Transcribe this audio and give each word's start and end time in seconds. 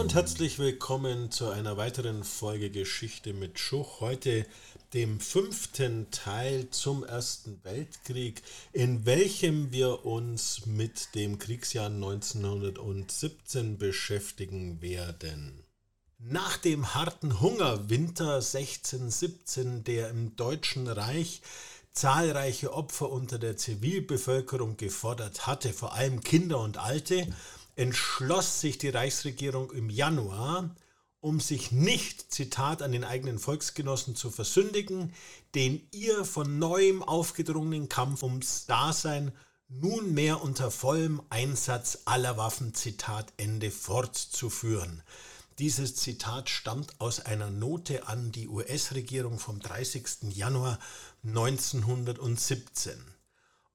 und 0.00 0.14
herzlich 0.14 0.58
willkommen 0.58 1.30
zu 1.30 1.50
einer 1.50 1.76
weiteren 1.76 2.24
Folge 2.24 2.70
Geschichte 2.70 3.34
mit 3.34 3.58
Schuch. 3.58 4.00
Heute 4.00 4.46
dem 4.94 5.20
fünften 5.20 6.10
Teil 6.10 6.70
zum 6.70 7.04
Ersten 7.04 7.62
Weltkrieg, 7.64 8.40
in 8.72 9.04
welchem 9.04 9.72
wir 9.72 10.06
uns 10.06 10.64
mit 10.64 11.14
dem 11.14 11.38
Kriegsjahr 11.38 11.88
1917 11.88 13.76
beschäftigen 13.76 14.80
werden. 14.80 15.64
Nach 16.18 16.56
dem 16.56 16.94
harten 16.94 17.42
Hungerwinter 17.42 18.36
1617, 18.36 19.84
der 19.84 20.08
im 20.08 20.34
Deutschen 20.34 20.88
Reich 20.88 21.42
zahlreiche 21.92 22.72
Opfer 22.72 23.10
unter 23.10 23.38
der 23.38 23.58
Zivilbevölkerung 23.58 24.78
gefordert 24.78 25.46
hatte, 25.46 25.74
vor 25.74 25.92
allem 25.92 26.22
Kinder 26.22 26.60
und 26.60 26.78
Alte, 26.78 27.26
entschloss 27.80 28.60
sich 28.60 28.76
die 28.76 28.90
Reichsregierung 28.90 29.70
im 29.70 29.88
Januar, 29.88 30.76
um 31.20 31.40
sich 31.40 31.72
nicht, 31.72 32.30
Zitat, 32.30 32.82
an 32.82 32.92
den 32.92 33.04
eigenen 33.04 33.38
Volksgenossen 33.38 34.14
zu 34.14 34.30
versündigen, 34.30 35.14
den 35.54 35.88
ihr 35.90 36.26
von 36.26 36.58
neuem 36.58 37.02
aufgedrungenen 37.02 37.88
Kampf 37.88 38.22
ums 38.22 38.66
Dasein 38.66 39.32
nunmehr 39.68 40.42
unter 40.42 40.70
vollem 40.70 41.22
Einsatz 41.30 42.00
aller 42.04 42.36
Waffen, 42.36 42.74
Zitat 42.74 43.32
Ende, 43.38 43.70
fortzuführen. 43.70 45.02
Dieses 45.58 45.96
Zitat 45.96 46.50
stammt 46.50 47.00
aus 47.00 47.20
einer 47.20 47.50
Note 47.50 48.08
an 48.08 48.30
die 48.30 48.48
US-Regierung 48.48 49.38
vom 49.38 49.58
30. 49.58 50.34
Januar 50.34 50.78
1917. 51.24 53.19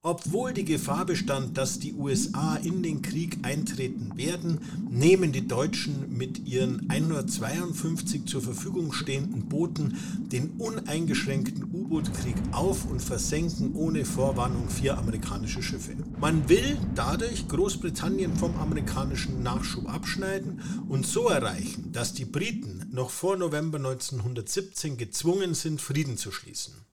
Obwohl 0.06 0.52
die 0.52 0.64
Gefahr 0.64 1.04
bestand, 1.04 1.58
dass 1.58 1.80
die 1.80 1.94
USA 1.94 2.54
in 2.54 2.84
den 2.84 3.02
Krieg 3.02 3.38
eintreten 3.42 4.12
werden, 4.14 4.60
nehmen 4.88 5.32
die 5.32 5.48
Deutschen 5.48 6.16
mit 6.16 6.46
ihren 6.46 6.88
152 6.88 8.24
zur 8.24 8.40
Verfügung 8.40 8.92
stehenden 8.92 9.48
Booten 9.48 9.98
den 10.30 10.50
uneingeschränkten 10.58 11.64
U-Boot-Krieg 11.64 12.36
auf 12.52 12.88
und 12.88 13.02
versenken 13.02 13.74
ohne 13.74 14.04
Vorwarnung 14.04 14.70
vier 14.70 14.96
amerikanische 14.96 15.60
Schiffe. 15.60 15.96
Man 16.20 16.48
will 16.48 16.78
dadurch 16.94 17.48
Großbritannien 17.48 18.36
vom 18.36 18.56
amerikanischen 18.58 19.42
Nachschub 19.42 19.92
abschneiden 19.92 20.60
und 20.88 21.04
so 21.04 21.26
erreichen, 21.26 21.90
dass 21.90 22.14
die 22.14 22.26
Briten 22.26 22.88
noch 22.92 23.10
vor 23.10 23.36
November 23.36 23.78
1917 23.78 24.98
gezwungen 24.98 25.54
sind, 25.54 25.80
Frieden 25.80 26.16
zu 26.16 26.30
schließen. 26.30 26.85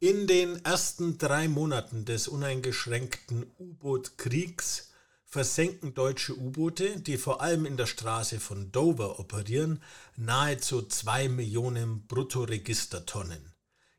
In 0.00 0.28
den 0.28 0.64
ersten 0.64 1.18
drei 1.18 1.48
Monaten 1.48 2.04
des 2.04 2.28
uneingeschränkten 2.28 3.50
U-Boot-Kriegs 3.58 4.92
versenken 5.24 5.92
deutsche 5.92 6.38
U-Boote, 6.38 7.00
die 7.00 7.16
vor 7.16 7.40
allem 7.40 7.66
in 7.66 7.76
der 7.76 7.86
Straße 7.86 8.38
von 8.38 8.70
Dover 8.70 9.18
operieren, 9.18 9.82
nahezu 10.14 10.82
zwei 10.82 11.28
Millionen 11.28 12.06
Bruttoregistertonnen. 12.06 13.52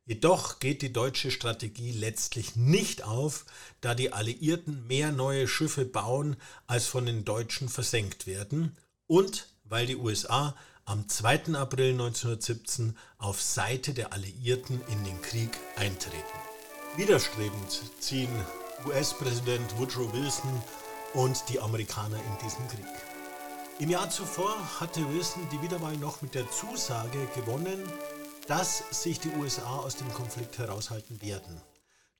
Jedoch 0.06 0.60
geht 0.60 0.84
die 0.84 0.94
deutsche 0.94 1.32
Strategie 1.32 1.92
letztlich 1.92 2.56
nicht 2.56 3.04
auf, 3.04 3.46
da 3.82 3.94
die 3.94 4.14
Alliierten 4.14 4.88
mehr 4.88 5.12
neue 5.12 5.50
Schiffe 5.50 5.84
bauen, 5.84 6.38
als 6.66 6.86
von 6.88 7.06
den 7.06 7.26
Deutschen 7.26 7.68
versenkt 7.68 8.26
werden 8.26 8.78
und 9.06 9.50
weil 9.66 9.86
die 9.86 9.98
USA 9.98 10.56
am 10.90 11.08
2. 11.08 11.54
April 11.54 11.92
1917 11.92 12.98
auf 13.20 13.40
Seite 13.40 13.94
der 13.94 14.12
Alliierten 14.12 14.82
in 14.88 15.04
den 15.04 15.22
Krieg 15.22 15.52
eintreten. 15.76 16.40
Widerstrebend 16.98 17.84
ziehen 18.00 18.32
US-Präsident 18.88 19.78
Woodrow 19.78 20.12
Wilson 20.14 20.64
und 21.14 21.44
die 21.50 21.60
Amerikaner 21.60 22.18
in 22.18 22.38
diesen 22.44 22.68
Krieg. 22.70 22.88
Im 23.78 23.92
Jahr 23.92 24.10
zuvor 24.10 24.58
hatte 24.80 25.08
Wilson 25.14 25.48
die 25.52 25.62
Wiederwahl 25.62 25.96
noch 25.98 26.24
mit 26.24 26.34
der 26.34 26.50
Zusage 26.50 27.28
gewonnen, 27.36 27.84
dass 28.48 28.84
sich 28.90 29.20
die 29.20 29.30
USA 29.38 29.78
aus 29.78 29.96
dem 29.96 30.12
Konflikt 30.12 30.58
heraushalten 30.58 31.22
werden. 31.22 31.62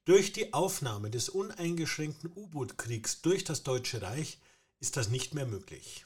Durch 0.06 0.32
die 0.32 0.54
Aufnahme 0.54 1.10
des 1.10 1.30
uneingeschränkten 1.30 2.32
U-Boot-Kriegs 2.36 3.24
durch 3.24 3.44
das 3.44 3.64
Deutsche 3.64 4.04
Reich 4.04 4.38
ist 4.80 4.96
das 4.96 5.10
nicht 5.10 5.34
mehr 5.34 5.48
möglich. 5.48 6.06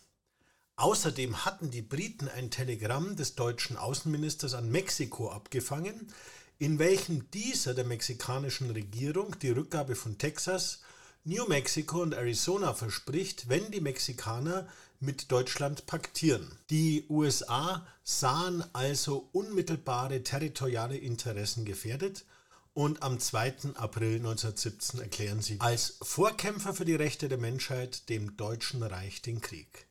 Außerdem 0.76 1.46
hatten 1.46 1.70
die 1.70 1.84
Briten 1.84 2.28
ein 2.28 2.50
Telegramm 2.50 3.16
des 3.16 3.36
deutschen 3.36 3.78
Außenministers 3.78 4.56
an 4.56 4.70
Mexiko 4.70 5.30
abgefangen, 5.30 6.12
in 6.58 6.80
welchem 6.80 7.30
dieser 7.32 7.74
der 7.74 7.86
mexikanischen 7.86 8.72
Regierung 8.72 9.38
die 9.40 9.52
Rückgabe 9.52 9.96
von 9.96 10.18
Texas, 10.18 10.82
New 11.26 11.46
Mexico 11.48 12.02
und 12.02 12.14
Arizona 12.14 12.74
verspricht, 12.74 13.48
wenn 13.50 13.72
die 13.72 13.82
Mexikaner 13.82 14.68
mit 15.00 15.32
Deutschland 15.32 15.86
paktieren. 15.86 16.58
Die 16.70 17.06
USA 17.10 17.86
sahen 18.04 18.64
also 18.74 19.30
unmittelbare 19.32 20.24
territoriale 20.24 20.98
Interessen 20.98 21.66
gefährdet 21.66 22.26
und 22.74 23.04
am 23.04 23.20
2. 23.20 23.76
April 23.76 24.16
1917 24.16 25.00
erklären 25.00 25.42
sie 25.42 25.60
als 25.60 25.98
Vorkämpfer 26.02 26.74
für 26.74 26.86
die 26.86 26.96
Rechte 26.96 27.30
der 27.30 27.38
Menschheit 27.38 28.10
dem 28.10 28.36
Deutschen 28.36 28.82
Reich 28.82 29.22
den 29.22 29.40
Krieg. 29.40 29.88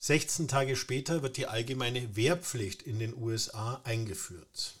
16 0.00 0.46
Tage 0.46 0.76
später 0.76 1.22
wird 1.22 1.36
die 1.36 1.46
allgemeine 1.46 2.14
Wehrpflicht 2.14 2.82
in 2.82 2.98
den 2.98 3.16
USA 3.16 3.80
eingeführt. 3.82 4.78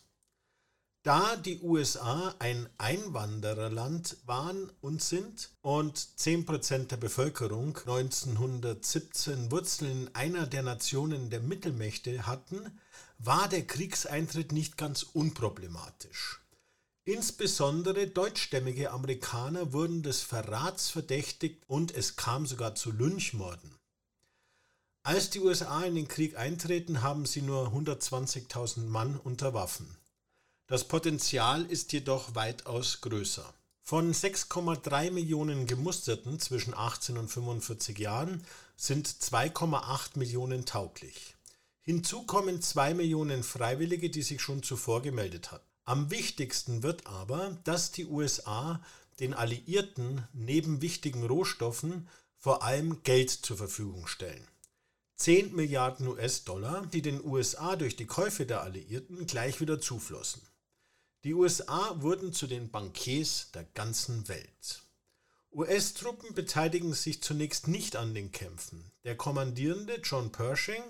Da 1.02 1.36
die 1.36 1.60
USA 1.60 2.34
ein 2.38 2.68
Einwandererland 2.76 4.16
waren 4.26 4.70
und 4.80 5.02
sind 5.02 5.50
und 5.62 5.98
10% 5.98 6.88
der 6.88 6.98
Bevölkerung 6.98 7.76
1917 7.76 9.50
Wurzeln 9.50 10.08
in 10.08 10.14
einer 10.14 10.46
der 10.46 10.62
Nationen 10.62 11.30
der 11.30 11.40
Mittelmächte 11.40 12.26
hatten, 12.26 12.78
war 13.18 13.48
der 13.48 13.66
Kriegseintritt 13.66 14.52
nicht 14.52 14.76
ganz 14.76 15.02
unproblematisch. 15.02 16.40
Insbesondere 17.04 18.06
deutschstämmige 18.06 18.90
Amerikaner 18.90 19.72
wurden 19.72 20.02
des 20.02 20.20
Verrats 20.20 20.90
verdächtigt 20.90 21.64
und 21.66 21.94
es 21.94 22.16
kam 22.16 22.44
sogar 22.44 22.74
zu 22.74 22.92
Lynchmorden. 22.92 23.77
Als 25.08 25.30
die 25.30 25.40
USA 25.40 25.84
in 25.84 25.94
den 25.94 26.06
Krieg 26.06 26.36
eintreten, 26.36 27.00
haben 27.00 27.24
sie 27.24 27.40
nur 27.40 27.68
120.000 27.68 28.80
Mann 28.80 29.16
unter 29.16 29.54
Waffen. 29.54 29.96
Das 30.66 30.86
Potenzial 30.86 31.64
ist 31.64 31.94
jedoch 31.94 32.34
weitaus 32.34 33.00
größer. 33.00 33.54
Von 33.80 34.12
6,3 34.12 35.10
Millionen 35.10 35.66
Gemusterten 35.66 36.38
zwischen 36.40 36.74
18 36.74 37.16
und 37.16 37.28
45 37.28 37.98
Jahren 37.98 38.44
sind 38.76 39.08
2,8 39.08 40.18
Millionen 40.18 40.66
tauglich. 40.66 41.36
Hinzu 41.80 42.24
kommen 42.24 42.60
2 42.60 42.92
Millionen 42.92 43.42
Freiwillige, 43.42 44.10
die 44.10 44.20
sich 44.20 44.42
schon 44.42 44.62
zuvor 44.62 45.00
gemeldet 45.00 45.52
hatten. 45.52 45.64
Am 45.86 46.10
wichtigsten 46.10 46.82
wird 46.82 47.06
aber, 47.06 47.56
dass 47.64 47.92
die 47.92 48.04
USA 48.04 48.82
den 49.20 49.32
Alliierten 49.32 50.28
neben 50.34 50.82
wichtigen 50.82 51.24
Rohstoffen 51.24 52.08
vor 52.36 52.62
allem 52.62 53.02
Geld 53.04 53.30
zur 53.30 53.56
Verfügung 53.56 54.06
stellen. 54.06 54.46
10 55.18 55.52
Milliarden 55.56 56.06
US-Dollar, 56.06 56.86
die 56.86 57.02
den 57.02 57.24
USA 57.24 57.74
durch 57.74 57.96
die 57.96 58.06
Käufe 58.06 58.46
der 58.46 58.62
Alliierten 58.62 59.26
gleich 59.26 59.60
wieder 59.60 59.80
zuflossen. 59.80 60.42
Die 61.24 61.34
USA 61.34 62.00
wurden 62.00 62.32
zu 62.32 62.46
den 62.46 62.70
Bankiers 62.70 63.50
der 63.52 63.64
ganzen 63.74 64.28
Welt. 64.28 64.82
US-Truppen 65.50 66.34
beteiligen 66.34 66.92
sich 66.92 67.20
zunächst 67.20 67.66
nicht 67.66 67.96
an 67.96 68.14
den 68.14 68.30
Kämpfen. 68.30 68.92
Der 69.02 69.16
Kommandierende 69.16 69.96
John 70.04 70.30
Pershing, 70.30 70.84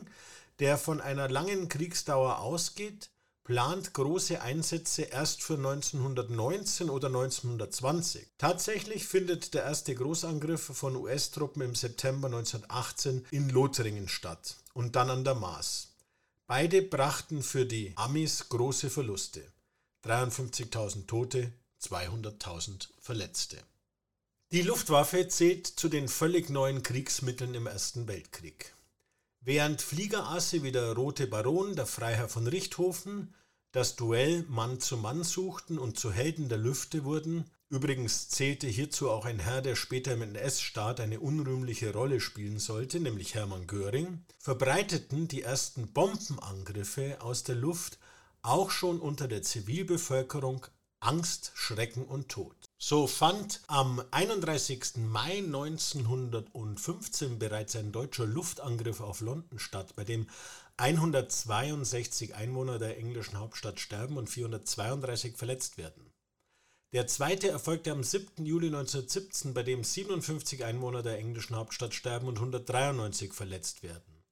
der 0.58 0.76
von 0.76 1.00
einer 1.00 1.30
langen 1.30 1.70
Kriegsdauer 1.70 2.40
ausgeht, 2.40 3.08
plant 3.48 3.94
große 3.94 4.42
Einsätze 4.42 5.04
erst 5.04 5.42
für 5.42 5.54
1919 5.54 6.90
oder 6.90 7.06
1920. 7.06 8.26
Tatsächlich 8.36 9.06
findet 9.06 9.54
der 9.54 9.62
erste 9.62 9.94
Großangriff 9.94 10.60
von 10.76 10.94
US-Truppen 10.94 11.62
im 11.62 11.74
September 11.74 12.26
1918 12.26 13.24
in 13.30 13.48
Lothringen 13.48 14.06
statt 14.06 14.58
und 14.74 14.96
dann 14.96 15.08
an 15.08 15.24
der 15.24 15.34
Maas. 15.34 15.94
Beide 16.46 16.82
brachten 16.82 17.42
für 17.42 17.64
die 17.64 17.94
Amis 17.96 18.50
große 18.50 18.90
Verluste. 18.90 19.42
53.000 20.04 21.06
Tote, 21.06 21.50
200.000 21.80 22.88
Verletzte. 23.00 23.56
Die 24.52 24.60
Luftwaffe 24.60 25.26
zählt 25.28 25.66
zu 25.66 25.88
den 25.88 26.08
völlig 26.08 26.50
neuen 26.50 26.82
Kriegsmitteln 26.82 27.54
im 27.54 27.66
Ersten 27.66 28.08
Weltkrieg. 28.08 28.74
Während 29.48 29.80
Fliegerasse 29.80 30.62
wie 30.62 30.72
der 30.72 30.92
Rote 30.92 31.26
Baron, 31.26 31.74
der 31.74 31.86
Freiherr 31.86 32.28
von 32.28 32.46
Richthofen, 32.46 33.34
das 33.72 33.96
Duell 33.96 34.44
Mann 34.46 34.78
zu 34.78 34.98
Mann 34.98 35.24
suchten 35.24 35.78
und 35.78 35.98
zu 35.98 36.12
Helden 36.12 36.50
der 36.50 36.58
Lüfte 36.58 37.04
wurden, 37.04 37.46
übrigens 37.70 38.28
zählte 38.28 38.66
hierzu 38.66 39.08
auch 39.08 39.24
ein 39.24 39.38
Herr, 39.38 39.62
der 39.62 39.74
später 39.74 40.12
im 40.12 40.20
NS-Staat 40.20 41.00
eine 41.00 41.18
unrühmliche 41.20 41.94
Rolle 41.94 42.20
spielen 42.20 42.58
sollte, 42.58 43.00
nämlich 43.00 43.34
Hermann 43.34 43.66
Göring, 43.66 44.22
verbreiteten 44.38 45.28
die 45.28 45.40
ersten 45.40 45.94
Bombenangriffe 45.94 47.22
aus 47.22 47.42
der 47.42 47.54
Luft 47.54 47.98
auch 48.42 48.70
schon 48.70 49.00
unter 49.00 49.28
der 49.28 49.42
Zivilbevölkerung 49.42 50.66
Angst, 51.00 51.52
Schrecken 51.54 52.04
und 52.04 52.28
Tod. 52.28 52.67
So 52.80 53.08
fand 53.08 53.60
am 53.66 54.00
31. 54.12 54.98
Mai 54.98 55.38
1915 55.38 57.40
bereits 57.40 57.74
ein 57.74 57.90
deutscher 57.90 58.24
Luftangriff 58.24 59.00
auf 59.00 59.20
London 59.20 59.58
statt, 59.58 59.96
bei 59.96 60.04
dem 60.04 60.28
162 60.76 62.36
Einwohner 62.36 62.78
der 62.78 62.96
englischen 62.96 63.36
Hauptstadt 63.36 63.80
sterben 63.80 64.16
und 64.16 64.30
432 64.30 65.36
verletzt 65.36 65.76
werden. 65.76 66.12
Der 66.92 67.08
zweite 67.08 67.48
erfolgte 67.48 67.90
am 67.90 68.04
7. 68.04 68.46
Juli 68.46 68.68
1917, 68.68 69.54
bei 69.54 69.64
dem 69.64 69.82
57 69.82 70.64
Einwohner 70.64 71.02
der 71.02 71.18
englischen 71.18 71.56
Hauptstadt 71.56 71.94
sterben 71.94 72.28
und 72.28 72.36
193 72.36 73.34
verletzt 73.34 73.82
werden. 73.82 74.22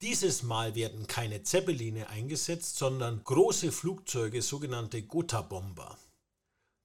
Dieses 0.00 0.44
Mal 0.44 0.76
werden 0.76 1.08
keine 1.08 1.42
Zeppeline 1.42 2.08
eingesetzt, 2.08 2.76
sondern 2.76 3.24
große 3.24 3.72
Flugzeuge, 3.72 4.42
sogenannte 4.42 5.02
Gotha-Bomber. 5.02 5.98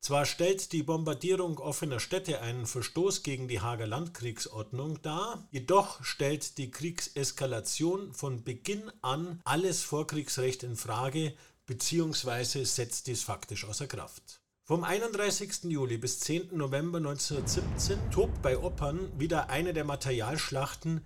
Zwar 0.05 0.27
stellt 0.27 0.71
die 0.71 0.83
Bombardierung 0.83 1.57
offener 1.57 1.99
Städte 1.99 2.39
einen 2.41 2.67
Verstoß 2.67 3.23
gegen 3.23 3.47
die 3.47 3.61
Hager 3.61 3.87
Landkriegsordnung 3.87 5.01
dar, 5.01 5.47
jedoch 5.49 6.03
stellt 6.03 6.59
die 6.59 6.69
Kriegseskalation 6.69 8.13
von 8.13 8.43
Beginn 8.43 8.91
an 9.01 9.41
alles 9.45 9.81
Vorkriegsrecht 9.81 10.61
in 10.61 10.75
Frage 10.75 11.33
bzw. 11.65 12.65
setzt 12.65 13.07
dies 13.07 13.23
faktisch 13.23 13.65
außer 13.65 13.87
Kraft. 13.87 14.41
Vom 14.63 14.83
31. 14.83 15.63
Juli 15.63 15.97
bis 15.97 16.19
10. 16.19 16.55
November 16.55 16.99
1917 16.99 18.11
tobt 18.11 18.43
bei 18.43 18.59
Oppern 18.59 19.09
wieder 19.17 19.49
eine 19.49 19.73
der 19.73 19.85
Materialschlachten, 19.85 21.01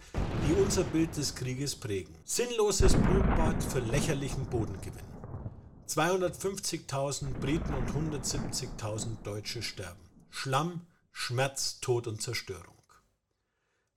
die 0.45 0.61
unser 0.61 0.83
Bild 0.83 1.15
des 1.15 1.35
Krieges 1.35 1.77
prägen. 1.77 2.13
Sinnloses 2.25 2.95
Blutbad 2.95 3.63
für 3.63 3.79
lächerlichen 3.79 4.45
Bodengewinn. 4.47 5.08
250.000 5.89 7.39
Briten 7.39 7.74
und 7.74 7.89
170.000 7.89 9.24
Deutsche 9.24 9.63
sterben. 9.63 10.00
Schlamm, 10.30 10.86
Schmerz, 11.12 11.80
Tod 11.80 12.06
und 12.06 12.21
Zerstörung. 12.21 12.75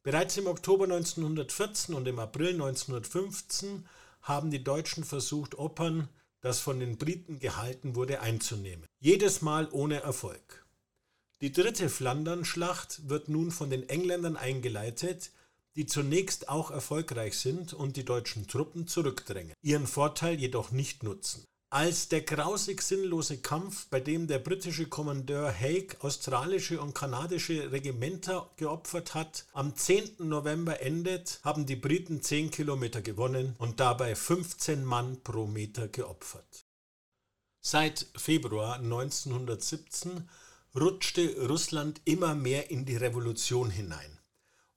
Bereits 0.03 0.39
im 0.39 0.47
Oktober 0.47 0.85
1914 0.85 1.94
und 1.94 2.09
im 2.09 2.19
April 2.19 2.55
1915 2.55 3.87
haben 4.23 4.50
die 4.50 4.65
Deutschen 4.65 5.05
versucht, 5.05 5.59
Opern, 5.59 6.09
das 6.41 6.61
von 6.61 6.81
den 6.81 6.97
Briten 6.97 7.41
gehalten 7.41 7.95
wurde, 7.95 8.21
einzunehmen. 8.21 8.87
Jedes 8.99 9.43
Mal 9.43 9.69
ohne 9.71 10.00
Erfolg. 10.00 10.65
Die 11.43 11.53
dritte 11.53 11.91
Flandernschlacht 11.91 13.06
wird 13.11 13.29
nun 13.29 13.50
von 13.50 13.69
den 13.69 13.87
Engländern 13.87 14.38
eingeleitet, 14.38 15.31
die 15.77 15.85
zunächst 15.85 16.49
auch 16.49 16.71
erfolgreich 16.71 17.38
sind 17.38 17.75
und 17.75 17.99
die 17.99 18.05
deutschen 18.06 18.49
Truppen 18.49 18.87
zurückdrängen, 18.88 19.55
ihren 19.61 19.87
Vorteil 19.87 20.41
jedoch 20.41 20.71
nicht 20.71 21.03
nutzen 21.03 21.45
als 21.73 22.09
der 22.09 22.21
grausig 22.21 22.83
sinnlose 22.83 23.39
Kampf, 23.39 23.87
bei 23.87 23.99
dem 23.99 24.27
der 24.27 24.39
britische 24.39 24.89
Kommandeur 24.89 25.51
Haig 25.51 25.97
australische 26.01 26.79
und 26.83 26.95
kanadische 26.95 27.73
Regimenter 27.73 28.51
geopfert 28.57 29.15
hat, 29.15 29.47
am 29.55 29.75
10. 29.75 30.17
November 30.29 30.83
endet, 30.83 31.41
haben 31.43 31.65
die 31.65 31.77
Briten 31.77 32.21
10 32.21 32.51
Kilometer 32.51 33.01
gewonnen 33.01 33.55
und 33.57 33.81
dabei 33.81 34.15
15 34.15 34.85
Mann 34.85 35.23
pro 35.23 35.47
Meter 35.47 35.89
geopfert. 35.89 36.67
Seit 37.63 38.07
Februar 38.17 38.75
1917 38.75 40.29
rutschte 40.75 41.49
Russland 41.49 42.03
immer 42.05 42.35
mehr 42.35 42.71
in 42.71 42.85
die 42.85 42.97
Revolution 42.97 43.71
hinein. 43.71 44.19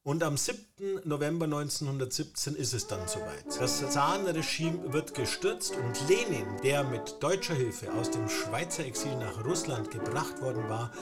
Und 0.06 0.22
am 0.22 0.38
7. 0.38 1.02
November 1.04 1.46
1917 1.46 2.56
ist 2.56 2.76
es 2.76 2.86
dann 2.86 3.08
soweit. 3.08 3.60
Das 3.60 3.80
Zarenregime 3.90 4.94
wird 4.94 5.16
gestürzt 5.16 5.74
und 5.76 6.08
Lenin, 6.08 6.46
der 6.62 6.84
mit 6.84 7.24
deutscher 7.24 7.56
Hilfe 7.56 7.92
aus 7.94 8.12
dem 8.12 8.30
Schweizer 8.30 8.86
Exil 8.86 9.16
nach 9.18 9.44
Russland 9.44 9.90
gebracht 9.90 10.44
worden 10.44 10.70
war, 10.70 10.94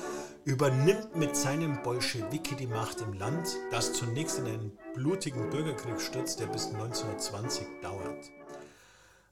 übernimmt 0.45 1.17
mit 1.17 1.35
seinem 1.35 1.83
Bolschewiki 1.83 2.55
die 2.55 2.67
Macht 2.67 3.01
im 3.01 3.11
Land, 3.11 3.49
das 3.71 3.91
zunächst 3.91 4.39
in 4.39 4.45
einen 4.45 4.77
blutigen 4.95 5.49
Bürgerkrieg 5.49 5.99
stürzt, 5.99 6.39
der 6.39 6.47
bis 6.47 6.67
1920 6.67 7.67
dauert. 7.81 8.31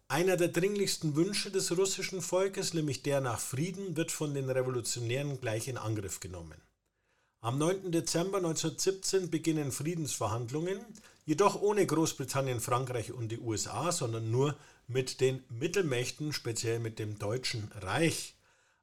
Einer 0.10 0.36
der 0.36 0.50
dringlichsten 0.50 1.16
Wünsche 1.16 1.50
des 1.50 1.78
russischen 1.78 2.22
Volkes, 2.22 2.74
nämlich 2.74 3.04
der 3.04 3.22
nach 3.22 3.40
Frieden, 3.40 3.96
wird 3.96 4.12
von 4.12 4.34
den 4.34 4.50
Revolutionären 4.50 5.40
gleich 5.40 5.70
in 5.70 5.78
Angriff 5.78 6.20
genommen. 6.20 6.62
Am 7.44 7.58
9. 7.58 7.92
Dezember 7.92 8.38
1917 8.38 9.32
beginnen 9.32 9.72
Friedensverhandlungen, 9.72 10.78
jedoch 11.26 11.60
ohne 11.60 11.88
Großbritannien, 11.88 12.60
Frankreich 12.60 13.14
und 13.14 13.30
die 13.30 13.40
USA, 13.40 13.92
sondern 13.92 14.30
nur 14.30 14.56
mit 14.88 15.22
den 15.22 15.44
Mittelmächten, 15.50 16.34
speziell 16.34 16.78
mit 16.78 17.00
dem 17.00 17.18
Deutschen 17.18 17.72
Reich. 17.82 18.36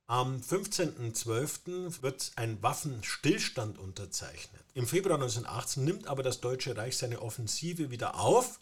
Am 0.08 0.38
15.12. 0.40 2.02
wird 2.02 2.32
ein 2.34 2.60
Waffenstillstand 2.60 3.78
unterzeichnet. 3.78 4.64
Im 4.75 4.88
Februar 4.88 5.19
1918 5.19 5.84
nimmt 5.84 6.08
aber 6.08 6.25
das 6.25 6.40
Deutsche 6.40 6.76
Reich 6.76 6.96
seine 6.96 7.22
Offensive 7.22 7.93
wieder 7.93 8.19
auf, 8.19 8.58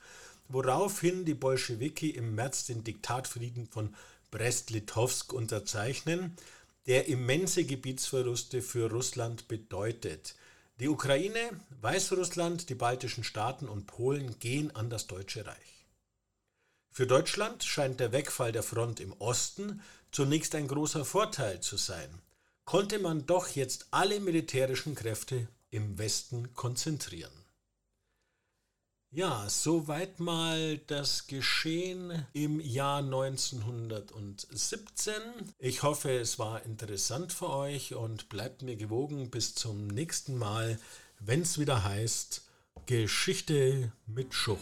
woraufhin 0.48 1.24
die 1.24 1.32
Bolschewiki 1.32 2.10
im 2.10 2.34
März 2.34 2.66
den 2.66 2.84
Diktatfrieden 2.84 3.66
von 3.66 3.94
Brest-Litovsk 4.30 5.32
unterzeichnen 5.32 6.36
der 6.86 7.08
immense 7.08 7.64
Gebietsverluste 7.64 8.62
für 8.62 8.90
Russland 8.90 9.48
bedeutet. 9.48 10.36
Die 10.78 10.88
Ukraine, 10.88 11.38
Weißrussland, 11.80 12.68
die 12.68 12.74
baltischen 12.74 13.24
Staaten 13.24 13.68
und 13.68 13.86
Polen 13.86 14.38
gehen 14.38 14.74
an 14.76 14.90
das 14.90 15.06
Deutsche 15.06 15.46
Reich. 15.46 15.86
Für 16.90 17.06
Deutschland 17.06 17.64
scheint 17.64 18.00
der 18.00 18.12
Wegfall 18.12 18.52
der 18.52 18.62
Front 18.62 19.00
im 19.00 19.12
Osten 19.14 19.82
zunächst 20.12 20.54
ein 20.54 20.68
großer 20.68 21.04
Vorteil 21.04 21.60
zu 21.60 21.76
sein. 21.76 22.08
Konnte 22.64 22.98
man 22.98 23.26
doch 23.26 23.48
jetzt 23.48 23.88
alle 23.90 24.18
militärischen 24.20 24.94
Kräfte 24.94 25.48
im 25.70 25.98
Westen 25.98 26.54
konzentrieren. 26.54 27.45
Ja, 29.10 29.48
soweit 29.48 30.20
mal 30.20 30.78
das 30.78 31.26
Geschehen 31.26 32.26
im 32.32 32.60
Jahr 32.60 32.98
1917. 32.98 35.14
Ich 35.58 35.82
hoffe, 35.82 36.10
es 36.10 36.38
war 36.38 36.64
interessant 36.64 37.32
für 37.32 37.50
euch 37.50 37.94
und 37.94 38.28
bleibt 38.28 38.62
mir 38.62 38.76
gewogen 38.76 39.30
bis 39.30 39.54
zum 39.54 39.86
nächsten 39.86 40.36
Mal, 40.36 40.78
wenn 41.20 41.42
es 41.42 41.58
wieder 41.58 41.84
heißt 41.84 42.42
Geschichte 42.86 43.92
mit 44.06 44.34
Schuch. 44.34 44.58